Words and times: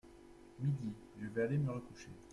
Midi… 0.59 0.93
je 1.21 1.27
vais 1.27 1.43
aller 1.43 1.59
me 1.59 1.69
recoucher. 1.71 2.09